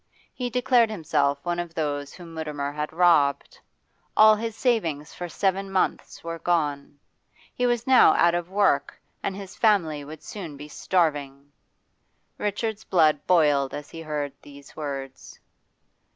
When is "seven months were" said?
5.29-6.39